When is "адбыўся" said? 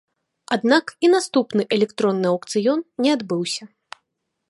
3.19-3.63